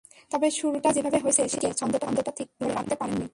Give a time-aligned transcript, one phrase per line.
[0.31, 3.27] তবে শুরুটা যেভাবে হয়েছে, শেষ দিকে ছন্দটা ঠিক ধরে রাখতে পারেননি।